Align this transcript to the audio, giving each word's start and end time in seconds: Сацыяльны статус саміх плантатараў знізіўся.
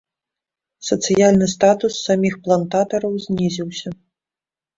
Сацыяльны 0.87 1.47
статус 1.55 1.93
саміх 2.07 2.33
плантатараў 2.49 3.13
знізіўся. 3.27 3.89